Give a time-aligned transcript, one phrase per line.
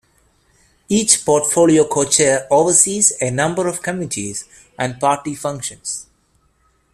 [0.89, 6.07] Each portfolio co-chair oversees a number of committees and party functions.